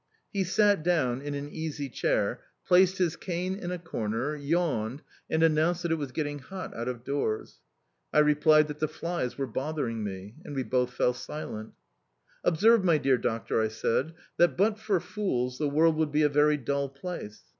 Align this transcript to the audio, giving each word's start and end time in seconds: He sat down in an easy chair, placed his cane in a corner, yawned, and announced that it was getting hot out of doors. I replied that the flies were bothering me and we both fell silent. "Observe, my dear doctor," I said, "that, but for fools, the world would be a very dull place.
He 0.33 0.43
sat 0.43 0.81
down 0.81 1.21
in 1.21 1.35
an 1.35 1.47
easy 1.49 1.87
chair, 1.87 2.41
placed 2.65 2.97
his 2.97 3.15
cane 3.15 3.53
in 3.53 3.69
a 3.69 3.77
corner, 3.77 4.35
yawned, 4.35 5.03
and 5.29 5.43
announced 5.43 5.83
that 5.83 5.91
it 5.91 5.99
was 5.99 6.11
getting 6.11 6.39
hot 6.39 6.75
out 6.75 6.87
of 6.87 7.03
doors. 7.03 7.59
I 8.11 8.17
replied 8.17 8.67
that 8.69 8.79
the 8.79 8.87
flies 8.87 9.37
were 9.37 9.45
bothering 9.45 10.03
me 10.03 10.37
and 10.43 10.55
we 10.55 10.63
both 10.63 10.91
fell 10.91 11.13
silent. 11.13 11.73
"Observe, 12.43 12.83
my 12.83 12.97
dear 12.97 13.19
doctor," 13.19 13.61
I 13.61 13.67
said, 13.67 14.15
"that, 14.37 14.57
but 14.57 14.79
for 14.79 14.99
fools, 14.99 15.59
the 15.59 15.69
world 15.69 15.95
would 15.97 16.11
be 16.11 16.23
a 16.23 16.29
very 16.29 16.57
dull 16.57 16.89
place. 16.89 17.43